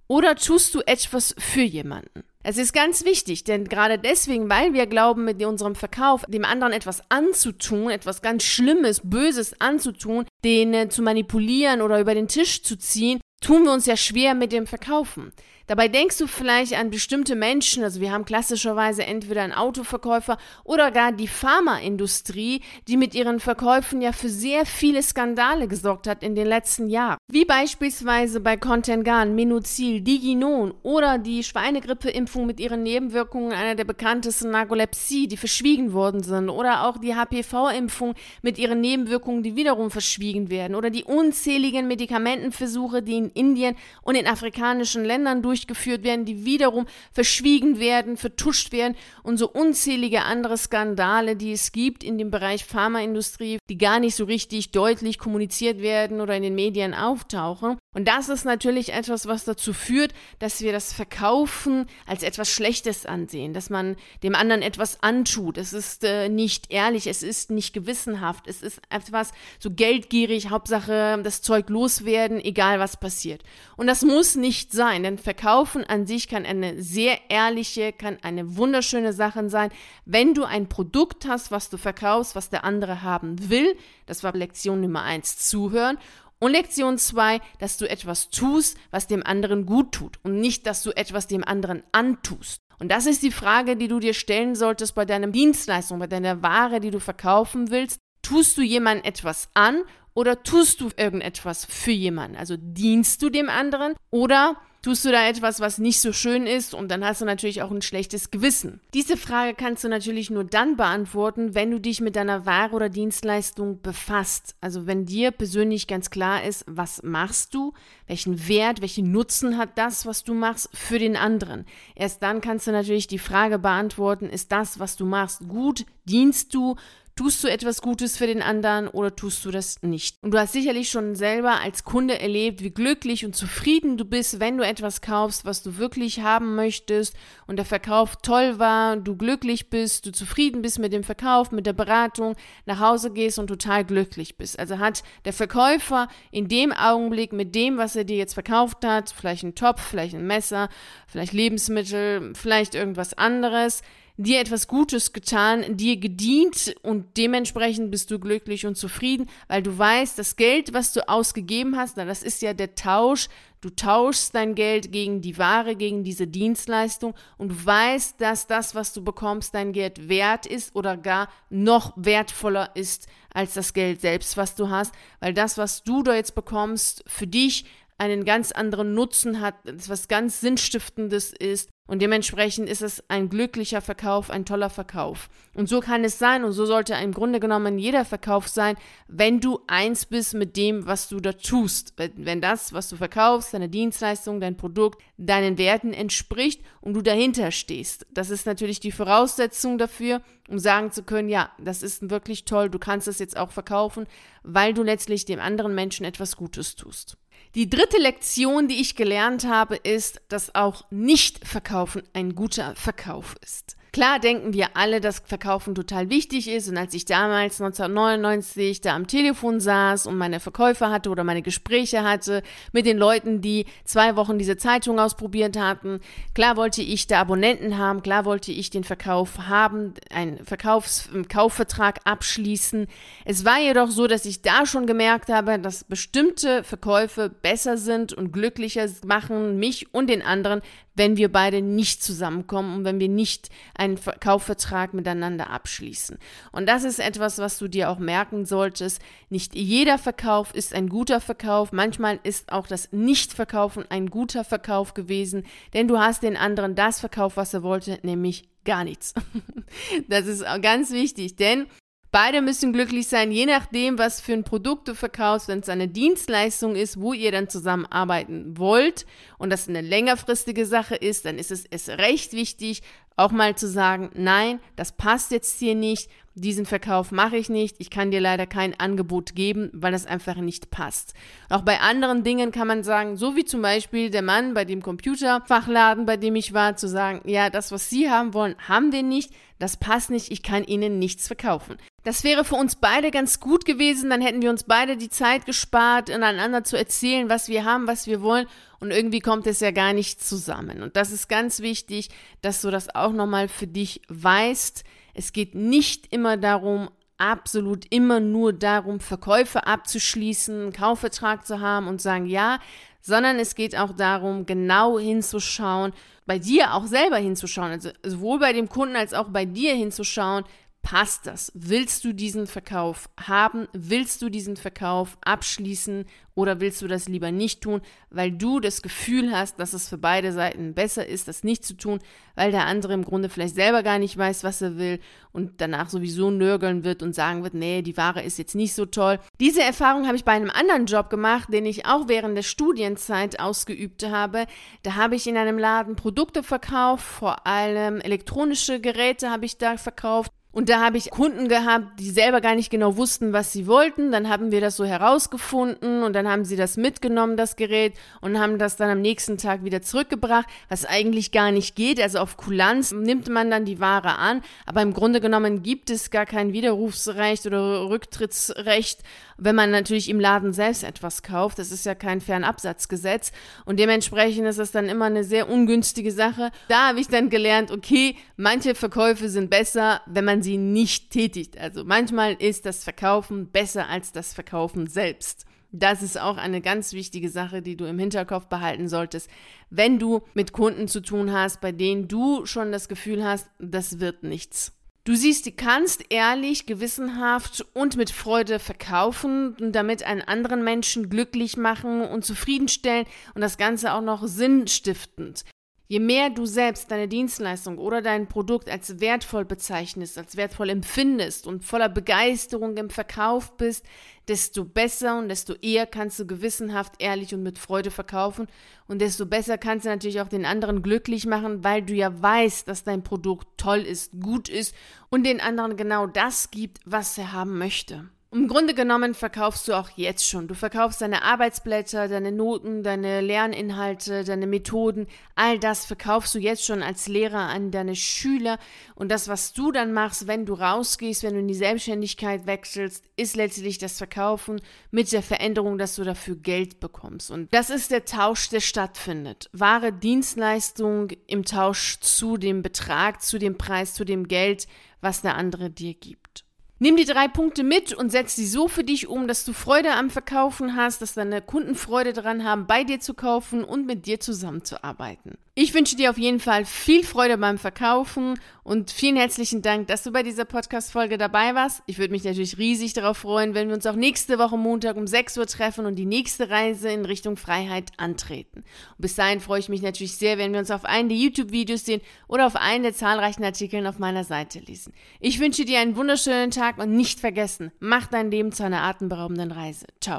oder 0.08 0.36
tust 0.36 0.74
du 0.75 0.82
etwas 0.86 1.36
für 1.38 1.62
jemanden? 1.62 2.24
Es 2.50 2.57
ist 2.57 2.74
ganz 2.74 3.06
wichtig, 3.06 3.44
denn 3.44 3.66
gerade 3.66 4.00
deswegen, 4.00 4.50
weil 4.50 4.74
wir 4.74 4.88
glauben, 4.88 5.24
mit 5.24 5.46
unserem 5.46 5.75
Verkauf 5.75 6.25
dem 6.28 6.44
anderen 6.44 6.74
etwas 6.74 7.04
anzutun, 7.12 7.92
etwas 7.92 8.24
ganz 8.24 8.44
Schlimmes, 8.44 9.01
Böses 9.04 9.54
anzutun, 9.62 10.25
den 10.44 10.74
äh, 10.74 10.90
zu 10.90 11.04
manipulieren 11.04 11.84
oder 11.84 12.00
über 12.00 12.16
den 12.16 12.28
Tisch 12.28 12.63
zu 12.63 12.75
ziehen, 12.75 13.22
tun 13.40 13.66
wir 13.66 13.72
uns 13.72 13.86
ja 13.86 13.96
schwer 13.96 14.34
mit 14.34 14.51
dem 14.51 14.66
Verkaufen. 14.66 15.31
Dabei 15.69 15.88
denkst 15.88 16.18
du 16.18 16.25
vielleicht 16.25 16.74
an 16.74 16.89
bestimmte 16.89 17.36
Menschen, 17.36 17.83
also 17.83 18.01
wir 18.01 18.12
haben 18.12 18.25
klassischerweise 18.25 19.06
entweder 19.06 19.44
einen 19.44 19.54
Autoverkäufer 19.54 20.39
oder 20.63 20.89
gar 20.89 21.12
die 21.12 21.27
Pharmaindustrie, 21.27 22.62
die 22.88 22.98
mit 22.98 23.13
ihren 23.13 23.39
Verkäufen 23.39 24.01
ja 24.01 24.12
für 24.12 24.30
sehr 24.30 24.66
viele 24.66 25.04
Skandale 25.04 25.68
gesorgt 25.68 26.07
hat 26.07 26.24
in 26.24 26.33
den 26.33 26.48
letzten 26.48 26.89
Jahren. 26.89 27.19
Wie 27.31 27.45
beispielsweise 27.45 28.39
bei 28.39 28.57
Contengan, 28.57 29.36
Menuzil, 29.36 30.01
Diginon 30.01 30.74
oder 30.81 31.19
die 31.19 31.44
Schweinegrippeimpfung 31.44 32.48
mit 32.48 32.60
ihren 32.60 32.81
Nebenwirkungen 32.81 33.51
einer 33.51 33.75
der 33.75 33.86
bekanntesten 33.86 34.50
Narkolepsie, 34.50 35.27
die 35.27 35.38
verschwiegen 35.38 35.94
worden 35.94 36.24
sind 36.24 36.50
oder 36.50 36.88
auch 36.88 36.98
die 36.98 37.13
HPV-Impfung 37.13 38.15
mit 38.42 38.57
ihren 38.57 38.81
Nebenwirkungen, 38.81 39.44
die 39.44 39.56
wiederum 39.56 39.92
verschwiegen 39.92 40.50
werden 40.50 40.74
oder 40.74 40.89
die 40.89 41.04
unzähligen 41.04 41.88
Medikamentenversuche, 41.88 43.04
die 43.04 43.18
in 43.18 43.30
Indien 43.30 43.75
und 44.01 44.15
in 44.15 44.25
afrikanischen 44.25 45.06
Ländern 45.06 45.44
durch 45.44 45.59
durchgeführt 45.60 46.04
werden, 46.04 46.26
die 46.26 46.46
wiederum 46.46 46.86
verschwiegen 47.12 47.80
werden, 47.80 48.18
vertuscht 48.18 48.72
werden 48.72 48.96
und 49.24 49.38
so 49.38 49.50
unzählige 49.50 50.24
andere 50.24 50.58
Skandale, 50.58 51.36
die 51.36 51.52
es 51.52 51.72
gibt 51.72 52.04
in 52.04 52.18
dem 52.18 52.32
Bereich 52.32 52.66
Pharmaindustrie, 52.66 53.60
die 53.70 53.78
gar 53.78 54.00
nicht 54.00 54.16
so 54.16 54.26
richtig 54.26 54.72
deutlich 54.72 55.18
kommuniziert 55.18 55.82
werden 55.82 56.22
oder 56.22 56.36
in 56.36 56.44
den 56.44 56.56
Medien 56.56 56.94
auftauchen. 56.94 57.78
Und 57.96 58.08
das 58.08 58.29
ist 58.29 58.46
natürlich 58.46 58.93
etwas, 58.93 59.25
was 59.25 59.46
dazu 59.46 59.74
führt, 59.74 60.13
dass 60.38 60.62
wir 60.62 60.72
das 60.72 60.93
Verkaufen 60.93 61.88
als 62.05 62.22
etwas 62.22 62.51
Schlechtes 62.51 63.08
ansehen, 63.08 63.51
dass 63.55 63.72
man 63.72 63.96
dem 64.22 64.36
anderen 64.36 64.62
etwas 64.62 65.01
antut. 65.01 65.58
Es 65.58 65.74
ist 65.74 66.03
äh, 66.03 66.29
nicht 66.29 66.72
ehrlich, 66.72 67.08
es 67.08 67.24
ist 67.24 67.50
nicht 67.50 67.74
gewissenhaft, 67.74 68.48
es 68.48 68.62
ist 68.62 68.79
etwas 68.91 69.31
so 69.58 69.72
geldgierig, 69.72 70.51
Hauptsache 70.51 71.19
das 71.24 71.41
Zeug 71.41 71.67
loswerden, 71.69 72.39
egal 72.39 72.79
was 72.79 72.96
passiert. 72.96 73.41
Und 73.75 73.88
das 73.88 74.03
muss 74.03 74.36
nicht 74.36 74.72
sein, 74.72 75.01
denn 75.01 75.17
Verkaufen 75.17 75.84
an 75.84 76.05
sich 76.05 76.27
kann 76.27 76.46
eine 76.46 76.84
sehr 76.84 77.17
ehrliche, 77.29 77.91
kann 77.91 78.19
eine 78.22 78.55
wunderschöne 78.55 79.13
Sache 79.13 79.50
sein, 79.50 79.72
wenn 80.05 80.36
du 80.36 80.43
ein 80.43 80.69
Produkt 80.69 81.27
hast, 81.27 81.50
was 81.50 81.72
du 81.72 81.77
verkaufst, 81.77 82.36
was 82.36 82.51
der 82.51 82.65
andere 82.65 83.01
haben 83.01 83.50
will. 83.50 83.75
Das 84.05 84.24
war 84.24 84.34
Lektion 84.34 84.81
Nummer 84.81 85.01
eins, 85.01 85.39
zuhören. 85.39 85.98
Und 86.39 86.51
Lektion 86.53 86.98
zwei, 86.98 87.41
dass 87.60 87.77
du 87.77 87.89
etwas 87.89 88.29
tust, 88.29 88.77
was 88.91 89.08
dem 89.08 89.25
anderen 89.25 89.65
gut 89.65 89.91
tut 89.91 90.19
und 90.24 90.39
nicht, 90.39 90.65
dass 90.65 90.84
du 90.84 90.91
etwas 90.91 91.27
dem 91.27 91.43
anderen 91.43 91.84
antust. 91.91 92.62
Und 92.79 92.89
das 92.89 93.05
ist 93.05 93.24
die 93.24 93.31
Frage, 93.31 93.75
die 93.75 93.89
du 93.89 94.00
dir 94.00 94.13
stellen 94.13 94.55
solltest 94.55 94.96
bei 94.96 95.03
deiner 95.03 95.27
Dienstleistung, 95.27 96.00
bei 96.00 96.08
deiner 96.08 96.41
Ware, 96.41 96.79
die 96.79 96.91
du 96.91 97.00
verkaufen 97.00 97.72
willst. 97.72 98.00
Tust 98.22 98.58
du 98.58 98.62
jemandem 98.62 99.05
etwas 99.05 99.50
an 99.53 99.84
oder 100.13 100.43
tust 100.43 100.79
du 100.79 100.89
irgendetwas 100.96 101.65
für 101.65 101.91
jemanden? 101.91 102.38
Also 102.38 102.55
dienst 102.58 103.22
du 103.22 103.29
dem 103.29 103.50
anderen 103.50 103.96
oder 104.10 104.55
tust 104.81 105.05
du 105.05 105.12
da 105.12 105.27
etwas, 105.27 105.59
was 105.59 105.77
nicht 105.77 106.00
so 106.00 106.13
schön 106.13 106.48
ist 106.48 106.74
und 106.74 106.89
dann 106.89 107.03
hast 107.03 107.21
du 107.21 107.25
natürlich 107.25 107.62
auch 107.62 107.71
ein 107.71 107.81
schlechtes 107.81 108.31
Gewissen. 108.31 108.79
Diese 108.93 109.17
Frage 109.17 109.53
kannst 109.53 109.83
du 109.83 109.89
natürlich 109.89 110.29
nur 110.29 110.43
dann 110.43 110.77
beantworten, 110.77 111.55
wenn 111.55 111.71
du 111.71 111.79
dich 111.79 112.01
mit 112.01 112.15
deiner 112.15 112.45
Ware 112.45 112.75
oder 112.75 112.89
Dienstleistung 112.89 113.81
befasst. 113.81 114.55
Also 114.62 114.88
wenn 114.88 115.05
dir 115.05 115.31
persönlich 115.31 115.88
ganz 115.88 116.09
klar 116.09 116.43
ist, 116.43 116.63
was 116.67 117.03
machst 117.03 117.53
du, 117.53 117.74
welchen 118.07 118.48
Wert, 118.48 118.81
welchen 118.81 119.12
Nutzen 119.12 119.57
hat 119.57 119.77
das, 119.77 120.05
was 120.05 120.24
du 120.24 120.33
machst 120.33 120.69
für 120.74 121.00
den 121.00 121.15
anderen. 121.15 121.65
Erst 121.95 122.24
dann 122.24 122.41
kannst 122.41 122.67
du 122.67 122.71
natürlich 122.71 123.07
die 123.07 123.19
Frage 123.19 123.59
beantworten, 123.59 124.29
ist 124.29 124.51
das, 124.51 124.79
was 124.79 124.95
du 124.95 125.05
machst, 125.05 125.48
gut, 125.48 125.86
dienst 126.05 126.53
du, 126.53 126.75
Tust 127.20 127.44
du 127.44 127.50
etwas 127.50 127.82
Gutes 127.82 128.16
für 128.16 128.28
den 128.28 128.42
anderen 128.42 128.88
oder 128.88 129.14
tust 129.14 129.44
du 129.44 129.52
das 129.52 129.76
nicht? 129.82 130.16
Und 130.22 130.32
du 130.32 130.40
hast 130.40 130.54
sicherlich 130.54 130.90
schon 130.90 131.16
selber 131.16 131.60
als 131.60 131.84
Kunde 131.84 132.18
erlebt, 132.18 132.64
wie 132.64 132.70
glücklich 132.70 133.26
und 133.26 133.36
zufrieden 133.36 133.98
du 133.98 134.06
bist, 134.06 134.40
wenn 134.40 134.58
du 134.58 134.66
etwas 134.66 135.02
kaufst, 135.02 135.44
was 135.44 135.62
du 135.62 135.78
wirklich 135.78 136.22
haben 136.22 136.56
möchtest 136.56 137.14
und 137.46 137.58
der 137.58 137.66
Verkauf 137.66 138.16
toll 138.22 138.58
war, 138.58 138.96
du 138.96 139.18
glücklich 139.18 139.70
bist, 139.70 140.06
du 140.06 140.14
zufrieden 140.14 140.62
bist 140.62 140.80
mit 140.80 140.94
dem 140.94 141.04
Verkauf, 141.04 141.52
mit 141.52 141.66
der 141.66 141.74
Beratung, 141.74 142.38
nach 142.66 142.80
Hause 142.80 143.12
gehst 143.12 143.38
und 143.38 143.48
total 143.48 143.84
glücklich 143.84 144.38
bist. 144.38 144.58
Also 144.58 144.80
hat 144.80 145.04
der 145.26 145.34
Verkäufer 145.34 146.08
in 146.32 146.48
dem 146.48 146.72
Augenblick 146.72 147.34
mit 147.34 147.54
dem, 147.54 147.78
was 147.78 147.98
er 147.98 148.06
dir 148.06 148.16
jetzt 148.16 148.34
verkauft 148.34 148.86
hat, 148.86 149.10
vielleicht 149.10 149.44
ein 149.44 149.56
Topf, 149.56 149.82
vielleicht 149.82 150.16
ein 150.16 150.26
Messer, 150.26 150.70
vielleicht 151.06 151.34
Lebensmittel, 151.34 152.32
vielleicht 152.34 152.76
irgendwas 152.76 153.14
anderes, 153.14 153.82
dir 154.20 154.42
etwas 154.42 154.68
Gutes 154.68 155.14
getan, 155.14 155.78
dir 155.78 155.96
gedient 155.96 156.76
und 156.82 157.16
dementsprechend 157.16 157.90
bist 157.90 158.12
du 158.12 158.20
glücklich 158.20 158.66
und 158.66 158.76
zufrieden, 158.76 159.30
weil 159.48 159.64
du 159.64 159.78
weißt, 159.78 160.20
das 160.20 160.36
Geld, 160.36 160.74
was 160.74 160.92
du 160.92 161.08
ausgegeben 161.08 161.78
hast, 161.78 161.96
na, 161.96 162.04
das 162.04 162.22
ist 162.22 162.42
ja 162.42 162.54
der 162.54 162.76
Tausch. 162.76 163.30
Du 163.62 163.70
tauschst 163.70 164.36
dein 164.36 164.56
Geld 164.56 164.92
gegen 164.92 165.22
die 165.22 165.38
Ware, 165.38 165.76
gegen 165.76 166.04
diese 166.04 166.28
Dienstleistung 166.28 167.14
und 167.38 167.50
du 167.50 167.66
weißt, 167.66 168.20
dass 168.20 168.48
das, 168.48 168.76
was 168.76 168.94
du 168.94 169.04
bekommst, 169.04 169.54
dein 169.54 169.74
Geld 169.74 170.10
wert 170.10 170.46
ist 170.46 170.76
oder 170.76 170.96
gar 170.96 171.30
noch 171.50 171.94
wertvoller 171.96 172.72
ist 172.76 173.08
als 173.34 173.54
das 173.54 173.74
Geld 173.74 174.02
selbst, 174.02 174.38
was 174.38 174.56
du 174.56 174.70
hast, 174.70 174.94
weil 175.20 175.34
das, 175.34 175.58
was 175.58 175.84
du 175.84 176.04
da 176.04 176.16
jetzt 176.16 176.36
bekommst, 176.36 177.04
für 177.08 177.28
dich 177.28 177.66
einen 178.00 178.25
ganz 178.25 178.51
anderen 178.51 178.94
Nutzen 178.94 179.41
hat, 179.41 179.56
was 179.88 180.08
ganz 180.08 180.41
Sinnstiftendes 180.41 181.32
ist 181.32 181.70
und 181.89 182.03
dementsprechend 182.03 182.70
ist 182.70 182.84
es 182.84 183.03
ein 183.10 183.29
glücklicher 183.29 183.82
Verkauf, 183.82 184.29
ein 184.29 184.46
toller 184.46 184.70
Verkauf. 184.70 185.27
Und 185.56 185.68
so 185.68 185.79
kann 185.79 186.03
es 186.03 186.20
sein 186.20 186.44
und 186.44 186.51
so 186.51 186.68
sollte 186.68 186.94
im 186.94 187.15
Grunde 187.15 187.39
genommen 187.39 187.79
jeder 187.79 188.06
Verkauf 188.06 188.48
sein, 188.48 188.77
wenn 189.08 189.39
du 189.39 189.62
eins 189.65 190.06
bist 190.06 190.36
mit 190.36 190.56
dem, 190.56 190.86
was 190.86 191.10
du 191.10 191.20
da 191.20 191.34
tust. 191.34 191.96
Wenn 191.98 192.41
das, 192.41 192.74
was 192.74 192.89
du 192.89 192.96
verkaufst, 192.96 193.56
deine 193.56 193.70
Dienstleistung, 193.70 194.39
dein 194.39 194.56
Produkt, 194.56 195.01
deinen 195.18 195.58
Werten 195.58 195.91
entspricht 195.91 196.62
und 196.79 196.94
du 196.94 197.01
dahinter 197.01 197.50
stehst. 197.50 198.06
Das 198.13 198.29
ist 198.29 198.46
natürlich 198.46 198.79
die 198.79 198.91
Voraussetzung 198.91 199.79
dafür, 199.79 200.22
um 200.48 200.60
sagen 200.60 200.91
zu 200.91 201.01
können, 201.01 201.27
ja, 201.27 201.50
das 201.58 201.82
ist 201.82 202.12
wirklich 202.12 202.46
toll, 202.46 202.70
du 202.70 202.77
kannst 202.77 203.08
es 203.08 203.18
jetzt 203.18 203.36
auch 203.36 203.50
verkaufen, 203.50 204.06
weil 204.44 204.75
du 204.75 204.84
letztlich 204.84 205.25
dem 205.25 205.39
anderen 205.39 205.74
Menschen 205.74 206.06
etwas 206.06 206.38
Gutes 206.38 206.75
tust. 206.75 207.18
Die 207.56 207.70
dritte 207.70 207.98
Lektion, 207.98 208.68
die 208.68 208.79
ich 208.79 208.96
gelernt 208.96 209.46
habe, 209.46 209.75
ist, 209.75 210.22
dass 210.29 210.53
auch 210.53 210.86
Nicht-Verkaufen 210.91 212.03
ein 212.13 212.36
guter 212.36 212.75
Verkauf 212.75 213.36
ist. 213.44 213.75
Klar 213.91 214.19
denken 214.19 214.53
wir 214.53 214.75
alle, 214.75 215.01
dass 215.01 215.24
Verkaufen 215.25 215.74
total 215.74 216.10
wichtig 216.10 216.48
ist. 216.48 216.69
Und 216.69 216.77
als 216.77 216.93
ich 216.93 217.05
damals 217.05 217.60
1999 217.60 218.81
da 218.81 218.96
am 218.96 219.08
Telefon 219.08 219.60
saß 219.60 220.05
und 220.05 220.17
meine 220.17 220.39
Verkäufer 220.39 220.91
hatte 220.91 221.10
oder 221.10 221.24
meine 221.24 221.41
Gespräche 221.41 222.03
hatte 222.03 222.43
mit 222.72 222.86
den 222.86 222.98
Leuten, 222.98 223.41
die 223.41 223.65
zwei 223.86 224.15
Wochen 224.15 224.38
diese 224.38 224.58
Zeitung 224.58 225.00
ausprobiert 225.00 225.58
hatten, 225.58 226.01
klar 226.36 226.55
wollte 226.55 226.81
ich 226.81 227.08
da 227.08 227.22
Abonnenten 227.22 227.77
haben, 227.77 228.03
klar 228.03 228.25
wollte 228.25 228.51
ich 228.51 228.69
den 228.69 228.84
Verkauf 228.84 229.48
haben, 229.48 229.93
einen 230.12 230.46
Verkaufs-, 230.46 231.10
einen 231.12 231.27
Kaufvertrag 231.27 232.00
abschließen. 232.03 232.88
Es 233.25 233.43
war 233.43 233.60
jedoch 233.60 233.89
so, 233.89 234.05
dass 234.08 234.25
ich 234.25 234.41
da 234.41 234.65
schon 234.65 234.86
gemerkt 234.86 235.29
habe, 235.29 235.58
dass 235.58 235.84
bestimmte 235.84 236.63
Verkäufe 236.63 237.29
besser 237.29 237.77
sind 237.77 238.13
und 238.13 238.31
glücklicher 238.31 238.88
machen 239.05 239.58
mich 239.58 239.93
und 239.93 240.10
den 240.10 240.22
anderen, 240.22 240.62
wenn 241.00 241.15
wir 241.15 241.32
beide 241.32 241.62
nicht 241.62 242.03
zusammenkommen 242.03 242.75
und 242.75 242.84
wenn 242.84 243.00
wir 243.00 243.08
nicht 243.08 243.50
einen 243.74 243.98
Kaufvertrag 244.20 244.94
miteinander 244.94 245.50
abschließen. 245.50 246.20
Und 246.51 246.68
das 246.68 246.84
ist 246.84 247.00
etwas, 247.00 247.38
was 247.38 247.58
du 247.58 247.70
dir 247.70 247.89
auch 247.89 248.00
merken 248.00 248.46
solltest. 248.46 249.01
Nicht 249.29 249.56
jeder 249.56 249.98
Verkauf 249.98 250.53
ist 250.53 250.75
ein 250.75 250.89
guter 250.89 251.22
Verkauf. 251.22 251.72
Manchmal 251.72 252.20
ist 252.24 252.51
auch 252.51 252.68
das 252.68 252.91
Nichtverkaufen 252.91 253.86
ein 253.89 254.10
guter 254.10 254.44
Verkauf 254.44 254.94
gewesen, 254.94 255.46
denn 255.74 255.88
du 255.88 255.98
hast 255.98 256.22
den 256.22 256.36
anderen 256.36 256.75
das 256.75 257.00
verkauft, 257.00 257.38
was 257.38 257.53
er 257.53 257.63
wollte, 257.63 257.98
nämlich 258.03 258.50
gar 258.65 258.84
nichts. 258.84 259.13
das 260.10 260.27
ist 260.27 260.44
ganz 260.62 260.91
wichtig, 260.91 261.38
denn 261.38 261.65
Beide 262.12 262.42
müssen 262.42 262.74
glücklich 262.74 263.08
sein, 263.08 263.32
je 263.32 263.46
nachdem, 263.46 264.00
was 264.00 264.20
für 264.20 264.34
ein 264.34 264.44
Produkt 264.44 264.88
du 264.88 264.96
verkaufst. 264.96 265.48
Wenn 265.48 265.60
es 265.60 265.70
eine 265.70 265.88
Dienstleistung 265.88 266.75
ist, 266.75 267.00
wo 267.00 267.13
ihr 267.13 267.32
dann 267.32 267.50
zusammenarbeiten 267.50 268.58
wollt 268.58 269.06
und 269.38 269.51
das 269.51 269.70
eine 269.70 269.82
längerfristige 269.82 270.66
Sache 270.66 270.96
ist, 270.96 271.25
dann 271.25 271.38
ist 271.38 271.51
es, 271.51 271.66
es 271.70 271.88
recht 271.88 272.34
wichtig, 272.34 272.82
auch 273.16 273.32
mal 273.32 273.56
zu 273.56 273.68
sagen, 273.68 274.10
nein, 274.16 274.60
das 274.75 274.94
passt 274.94 275.32
jetzt 275.32 275.60
hier 275.60 275.75
nicht, 275.75 276.10
diesen 276.36 276.66
Verkauf 276.66 277.12
mache 277.12 277.36
ich 277.36 277.50
nicht, 277.50 277.75
ich 277.80 277.89
kann 277.89 278.12
dir 278.12 278.22
leider 278.22 278.48
kein 278.48 278.80
Angebot 278.80 279.36
geben, 279.36 279.70
weil 279.74 279.92
das 279.92 280.06
einfach 280.06 280.38
nicht 280.38 280.72
passt. 280.72 281.13
Auch 281.50 281.62
bei 281.62 281.82
anderen 281.82 282.24
Dingen 282.24 282.51
kann 282.51 282.68
man 282.68 282.84
sagen, 282.84 283.18
so 283.18 283.36
wie 283.36 283.44
zum 283.44 283.62
Beispiel 283.62 284.10
der 284.10 284.22
Mann 284.22 284.54
bei 284.54 284.63
dem 284.63 284.82
Computerfachladen, 284.82 286.06
bei 286.06 286.16
dem 286.16 286.36
ich 286.38 286.54
war, 286.54 286.78
zu 286.78 286.88
sagen, 286.88 287.22
ja, 287.25 287.50
das, 287.50 287.74
was 287.74 287.89
Sie 287.89 288.10
haben 288.10 288.34
wollen, 288.34 288.56
haben 288.68 288.94
wir 288.94 289.04
nicht, 289.04 289.34
das 289.60 289.75
passt 289.75 290.10
nicht, 290.10 290.32
ich 290.32 290.42
kann 290.42 290.63
Ihnen 290.63 290.98
nichts 290.98 291.28
verkaufen. 291.28 291.75
Das 292.10 292.24
wäre 292.24 292.44
für 292.44 292.56
uns 292.56 292.75
beide 292.75 293.12
ganz 293.12 293.39
gut 293.39 293.66
gewesen, 293.66 294.10
dann 294.10 294.20
hätten 294.20 294.42
wir 294.42 294.50
uns 294.50 294.63
beide 294.63 294.98
die 294.98 295.12
Zeit 295.12 295.46
gespart, 295.46 296.10
einander 296.10 296.63
zu 296.63 296.75
erzählen, 296.75 297.30
was 297.30 297.50
wir 297.50 297.66
haben, 297.66 297.86
was 297.86 298.08
wir 298.08 298.24
wollen 298.24 298.48
und 298.80 298.89
irgendwie 298.89 299.20
kommt 299.20 299.46
es 299.46 299.60
ja 299.60 299.70
gar 299.70 299.94
nicht 299.94 300.20
zusammen. 300.20 300.82
Und 300.82 300.96
das 300.96 301.12
ist 301.12 301.30
ganz 301.30 301.60
wichtig, 301.60 302.10
dass 302.42 302.62
du 302.62 302.72
das 302.72 302.96
auch 302.96 303.12
nochmal 303.12 303.48
für 303.48 303.68
dich 303.68 304.01
weißt. 304.08 304.84
Es 305.13 305.34
geht 305.34 305.54
nicht 305.54 306.12
immer 306.12 306.36
darum, 306.36 306.89
absolut 307.20 307.86
immer 307.92 308.20
nur 308.20 308.54
darum, 308.54 309.00
Verkäufe 309.00 309.68
abzuschließen, 309.68 310.62
einen 310.63 310.74
Kaufvertrag 310.74 311.46
zu 311.46 311.60
haben 311.60 311.88
und 311.88 312.01
sagen 312.01 312.25
ja, 312.25 312.58
sondern 313.01 313.38
es 313.38 313.54
geht 313.54 313.78
auch 313.78 313.92
darum, 313.92 314.48
genau 314.48 314.98
hinzuschauen, 314.98 315.94
bei 316.25 316.39
dir 316.39 316.74
auch 316.74 316.88
selber 316.88 317.18
hinzuschauen, 317.18 317.70
also 317.70 317.92
sowohl 318.01 318.39
bei 318.39 318.51
dem 318.51 318.68
Kunden 318.68 318.96
als 318.96 319.13
auch 319.13 319.30
bei 319.30 319.46
dir 319.46 319.75
hinzuschauen, 319.75 320.44
passt 320.89 321.27
das? 321.27 321.51
Willst 321.53 322.03
du 322.03 322.13
diesen 322.13 322.48
Verkauf 322.48 323.12
haben? 323.15 323.67
Willst 323.74 324.24
du 324.24 324.29
diesen 324.29 324.58
Verkauf 324.58 325.19
abschließen 325.22 326.05
oder 326.34 326.62
willst 326.62 326.81
du 326.81 326.88
das 326.88 327.08
lieber 327.08 327.31
nicht 327.31 327.62
tun, 327.62 327.81
weil 328.10 328.31
du 328.31 328.60
das 328.60 328.81
Gefühl 328.81 329.31
hast, 329.31 329.60
dass 329.60 329.74
es 329.74 329.88
für 329.88 330.00
beide 330.00 330.31
Seiten 330.31 330.74
besser 330.74 331.05
ist, 331.05 331.27
das 331.27 331.43
nicht 331.43 331.63
zu 331.63 331.75
tun, 331.75 332.00
weil 332.34 332.50
der 332.50 332.65
andere 332.65 332.93
im 332.93 333.05
Grunde 333.05 333.29
vielleicht 333.29 333.53
selber 333.53 333.84
gar 333.84 334.00
nicht 334.00 334.17
weiß, 334.17 334.43
was 334.43 334.63
er 334.63 334.79
will 334.79 335.00
und 335.31 335.62
danach 335.62 335.91
sowieso 335.91 336.31
nörgeln 336.31 336.84
wird 336.84 337.03
und 337.03 337.13
sagen 337.13 337.43
wird, 337.43 337.53
nee, 337.53 337.84
die 337.84 337.98
Ware 337.98 338.24
ist 338.24 338.39
jetzt 338.39 338.55
nicht 338.55 338.74
so 338.74 338.88
toll. 338.88 339.19
Diese 339.39 339.62
Erfahrung 339.62 340.08
habe 340.08 340.15
ich 340.15 340.25
bei 340.25 340.31
einem 340.31 340.50
anderen 340.50 340.88
Job 340.88 341.12
gemacht, 341.12 341.53
den 341.53 341.67
ich 341.67 341.86
auch 341.86 342.08
während 342.08 342.36
der 342.36 342.41
Studienzeit 342.41 343.39
ausgeübt 343.39 344.10
habe. 344.10 344.48
Da 344.81 344.96
habe 344.96 345.15
ich 345.15 345.27
in 345.27 345.38
einem 345.38 345.60
Laden 345.60 345.96
Produkte 345.96 346.41
verkauft, 346.41 347.03
vor 347.03 347.46
allem 347.46 348.01
elektronische 348.01 348.79
Geräte 348.79 349.29
habe 349.29 349.46
ich 349.46 349.60
da 349.60 349.77
verkauft 349.77 350.31
und 350.51 350.68
da 350.68 350.82
habe 350.82 350.98
ich 350.98 351.12
Kunden 351.12 351.48
gehabt, 351.48 352.00
die 352.00 352.10
selber 352.10 352.41
gar 352.41 352.56
nicht 352.56 352.72
genau 352.72 352.98
wussten, 352.98 353.34
was 353.34 353.51
sie 353.51 353.68
wollten. 353.68 354.12
Dann 354.12 354.29
haben 354.29 354.51
wir 354.51 354.62
das 354.62 354.77
so 354.77 354.84
herausgefunden 354.84 356.01
und 356.01 356.13
dann 356.13 356.27
haben 356.27 356.44
sie 356.44 356.56
das 356.56 356.75
mitgenommen, 356.75 357.38
das 357.38 357.56
Gerät, 357.56 357.94
und 358.22 358.39
haben 358.39 358.58
das 358.58 358.75
dann 358.75 358.89
am 358.89 359.00
nächsten 359.00 359.38
Tag 359.38 359.63
wieder 359.63 359.84
zurückgebracht, 359.84 360.48
was 360.68 360.86
eigentlich 360.86 361.32
gar 361.32 361.51
nicht 361.51 361.75
geht. 361.75 362.01
Also 362.01 362.18
auf 362.18 362.36
Kulanz 362.36 362.91
nimmt 362.91 363.29
man 363.29 363.51
dann 363.51 363.63
die 363.63 363.79
Ware 363.79 364.18
an, 364.18 364.41
aber 364.65 364.82
im 364.82 364.94
Grunde 364.94 365.22
genommen 365.22 365.62
gibt 365.62 365.91
es 365.91 366.10
gar 366.10 366.25
kein 366.25 366.51
Widerrufsrecht 366.51 367.46
oder 367.46 367.88
Rücktrittsrecht, 367.88 369.03
wenn 369.38 369.56
man 369.56 369.70
natürlich 369.70 370.10
im 370.10 370.20
Laden 370.20 370.51
selbst 370.51 370.84
etwas 370.84 371.22
kauft. 371.22 371.60
Das 371.60 371.72
ist 371.72 371.86
ja 371.86 371.94
kein 371.94 372.22
Fernabsatzgesetz 372.22 373.32
und 373.65 373.79
dementsprechend 373.79 374.48
ist 374.48 374.58
es 374.58 374.72
dann 374.72 374.89
immer 374.89 375.06
eine 375.06 375.24
sehr 375.24 375.48
ungünstige 375.48 376.12
Sache. 376.12 376.50
Da 376.70 376.89
habe 376.89 377.00
ich 377.00 377.08
dann 377.08 377.29
gelernt, 377.29 377.72
okay, 377.72 378.15
manche 378.36 378.74
Verkäufe 378.74 379.29
sind 379.29 379.51
besser, 379.51 380.01
wenn 380.08 380.25
man 380.25 380.41
sie 380.50 380.58
nicht 380.58 381.12
tätigt. 381.12 381.60
Also 381.60 381.84
manchmal 381.86 382.34
ist 382.34 382.65
das 382.65 382.84
Verkaufen 382.84 383.51
besser 383.51 383.88
als 383.88 384.12
das 384.12 384.34
Verkaufen 384.34 384.88
selbst. 384.88 385.46
Das 385.72 386.01
ist 386.01 386.20
auch 386.20 386.38
eine 386.38 386.62
ganz 386.62 386.94
wichtige 386.94 387.29
Sache, 387.29 387.62
die 387.62 387.77
du 387.77 387.86
im 387.86 388.00
Hinterkopf 388.00 388.48
behalten 388.48 388.89
solltest, 388.89 389.29
wenn 389.70 390.00
du 390.00 390.24
mit 390.34 390.51
Kunden 390.51 390.88
zu 390.88 391.01
tun 391.01 391.32
hast, 391.32 391.62
bei 391.62 391.72
denen 391.72 392.08
du 392.08 392.48
schon 392.48 392.72
das 392.72 392.88
Gefühl 392.88 393.24
hast, 393.24 393.48
das 393.60 394.00
wird 394.00 394.24
nichts. 394.24 394.74
Du 395.03 395.13
siehst, 395.15 395.46
du 395.46 395.51
kannst 395.51 396.06
ehrlich, 396.10 396.65
gewissenhaft 396.65 397.63
und 397.74 397.96
mit 397.96 398.10
Freude 398.10 398.58
verkaufen 398.58 399.56
und 399.62 399.74
damit 399.74 400.01
einen 400.01 400.22
anderen 400.22 400.63
Menschen 400.63 401.10
glücklich 401.10 401.58
machen 401.58 402.01
und 402.01 402.25
zufriedenstellen 402.25 403.06
und 403.36 403.41
das 403.41 403.58
Ganze 403.58 403.94
auch 403.94 404.01
noch 404.01 404.27
sinnstiftend. 404.27 405.46
Je 405.91 406.00
mehr 406.00 406.29
du 406.29 406.46
selbst 406.46 406.91
deine 406.91 407.08
Dienstleistung 407.08 407.79
oder 407.79 408.03
dein 408.03 408.27
Produkt 408.27 408.69
als 408.69 409.00
wertvoll 409.00 409.43
bezeichnest, 409.43 410.19
als 410.19 410.38
wertvoll 410.38 410.69
empfindest 410.69 411.48
und 411.48 411.65
voller 411.65 411.89
Begeisterung 411.89 412.77
im 412.77 412.91
Verkauf 412.91 413.58
bist, 413.58 413.84
desto 414.27 414.65
besser 414.65 415.17
und 415.17 415.29
desto 415.29 415.55
eher 415.55 415.88
kannst 415.88 416.19
du 416.19 416.27
gewissenhaft, 416.27 416.93
ehrlich 417.00 417.34
und 417.34 417.41
mit 417.41 417.58
Freude 417.58 417.89
verkaufen 417.89 418.46
und 418.88 419.01
desto 419.01 419.25
besser 419.25 419.58
kannst 419.58 419.88
du 419.88 419.89
natürlich 419.89 420.22
auch 420.22 420.27
den 420.27 420.46
anderen 420.46 420.84
glücklich 420.84 421.25
machen, 421.25 421.63
weil 421.63 421.81
du 421.81 421.96
ja 421.96 422.22
weißt, 422.22 422.67
dass 422.67 422.84
dein 422.84 423.03
Produkt 423.03 423.48
toll 423.58 423.79
ist, 423.79 424.12
gut 424.22 424.48
ist 424.48 424.75
und 425.10 425.25
den 425.25 425.41
anderen 425.41 425.75
genau 425.75 426.05
das 426.05 426.51
gibt, 426.51 426.81
was 426.86 427.17
er 427.17 427.31
haben 427.31 427.58
möchte. 427.58 428.12
Im 428.31 428.48
Grunde 428.48 428.75
genommen 428.75 429.15
verkaufst 429.15 429.67
du 429.67 429.74
auch 429.74 429.89
jetzt 429.95 430.29
schon. 430.29 430.48
Du 430.48 430.53
verkaufst 430.53 431.01
deine 431.01 431.24
Arbeitsblätter, 431.24 432.07
deine 432.07 432.31
Noten, 432.31 432.83
deine 432.83 433.21
Lerninhalte, 433.21 434.24
deine 434.24 434.45
Methoden. 434.45 435.07
All 435.33 435.57
das 435.57 435.88
verkaufst 435.88 436.36
du 436.36 436.39
jetzt 436.39 436.63
schon 436.63 436.83
als 436.83 437.07
Lehrer 437.07 437.50
an 437.50 437.71
deine 437.71 437.95
Schüler. 437.95 438.59
Und 438.93 439.09
das, 439.09 439.29
was 439.29 439.53
du 439.53 439.71
dann 439.71 439.93
machst, 439.93 440.27
wenn 440.27 440.45
du 440.45 440.53
rausgehst, 440.53 441.24
wenn 441.24 441.33
du 441.33 441.39
in 441.39 441.48
die 441.48 441.55
Selbstständigkeit 441.55 442.45
wechselst, 442.45 443.03
ist 443.15 443.36
letztlich 443.36 443.79
das 443.79 443.98
Verkaufen 443.98 444.62
mit 444.91 445.12
der 445.12 445.24
Veränderung, 445.24 445.79
dass 445.79 445.95
du 445.95 446.03
dafür 446.03 446.36
Geld 446.36 446.79
bekommst. 446.79 447.31
Und 447.31 447.51
das 447.51 447.71
ist 447.71 447.89
der 447.89 448.05
Tausch, 448.05 448.50
der 448.50 448.59
stattfindet. 448.59 449.50
Wahre 449.53 449.91
Dienstleistung 449.91 451.09
im 451.25 451.45
Tausch 451.45 452.00
zu 452.01 452.38
dem 452.38 452.62
Betrag, 452.62 453.24
zu 453.24 453.39
dem 453.39 453.57
Preis, 453.57 453.95
zu 453.95 454.05
dem 454.05 454.27
Geld, 454.27 454.67
was 455.01 455.24
der 455.24 455.33
andere 455.33 455.71
dir 455.71 455.95
gibt. 455.95 456.45
Nimm 456.81 456.95
die 456.95 457.03
drei 457.03 457.27
Punkte 457.27 457.63
mit 457.63 457.93
und 457.93 458.09
setz 458.09 458.38
sie 458.38 458.48
so 458.48 458.69
für 458.69 458.86
dich 458.86 459.07
um, 459.07 459.27
dass 459.27 459.43
du 459.43 459.51
Freude 459.51 459.91
am 459.95 460.09
Verkaufen 460.09 460.77
hast, 460.77 461.01
dass 461.01 461.13
deine 461.13 461.41
Kunden 461.41 461.75
Freude 461.75 462.13
daran 462.13 462.45
haben, 462.45 462.67
bei 462.67 462.86
dir 462.86 463.01
zu 463.01 463.13
kaufen 463.13 463.65
und 463.65 463.86
mit 463.86 464.05
dir 464.05 464.21
zusammenzuarbeiten. 464.21 465.38
Ich 465.62 465.74
wünsche 465.74 465.98
dir 465.98 466.10
auf 466.10 466.18
jeden 466.18 466.39
Fall 466.39 466.63
viel 466.63 467.04
Freude 467.04 467.38
beim 467.38 467.58
Verkaufen 467.58 468.39
und 468.63 468.92
vielen 468.92 469.18
herzlichen 469.18 469.62
Dank, 469.62 469.88
dass 469.88 470.04
du 470.04 470.12
bei 470.13 470.24
dieser 470.24 470.46
Podcast-Folge 470.46 471.18
dabei 471.18 471.54
warst. 471.54 471.84
Ich 471.86 471.98
würde 471.98 472.13
mich 472.13 472.24
natürlich 472.24 472.58
riesig 472.58 472.94
darauf 472.94 473.18
freuen, 473.18 473.54
wenn 473.56 473.68
wir 473.68 473.75
uns 473.75 473.86
auch 473.86 473.98
nächste 473.98 474.39
Woche 474.39 474.58
Montag 474.58 474.96
um 474.96 475.06
6 475.06 475.38
Uhr 475.38 475.48
treffen 475.48 475.86
und 475.86 475.96
die 475.96 476.06
nächste 476.06 476.50
Reise 476.50 476.88
in 476.88 477.04
Richtung 477.04 477.36
Freiheit 477.36 477.92
antreten. 477.98 478.60
Und 478.60 479.00
bis 479.00 479.16
dahin 479.16 479.42
freue 479.42 479.60
ich 479.60 479.68
mich 479.68 479.82
natürlich 479.82 480.16
sehr, 480.16 480.38
wenn 480.38 480.54
wir 480.54 480.60
uns 480.62 480.72
auf 480.72 480.86
einen 480.86 481.10
der 481.10 481.18
YouTube-Videos 481.18 481.84
sehen 481.84 482.00
oder 482.30 482.48
auf 482.48 482.56
einen 482.56 482.84
der 482.84 482.94
zahlreichen 482.94 483.44
Artikeln 483.44 483.86
auf 483.86 484.00
meiner 484.00 484.24
Seite 484.24 484.60
lesen. 484.60 484.94
Ich 485.20 485.42
wünsche 485.42 485.66
dir 485.66 485.82
einen 485.82 485.98
wunderschönen 485.98 486.51
Tag 486.51 486.78
und 486.78 486.96
nicht 486.96 487.20
vergessen, 487.20 487.74
mach 487.82 488.08
dein 488.08 488.32
Leben 488.32 488.54
zu 488.54 488.63
einer 488.63 488.84
atemberaubenden 488.84 489.51
Reise. 489.51 489.88
Ciao. 490.00 490.18